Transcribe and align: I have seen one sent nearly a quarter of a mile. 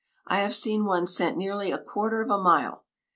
I 0.25 0.37
have 0.37 0.55
seen 0.55 0.85
one 0.85 1.05
sent 1.05 1.37
nearly 1.37 1.71
a 1.71 1.77
quarter 1.77 2.23
of 2.23 2.31
a 2.31 2.37
mile. 2.41 2.85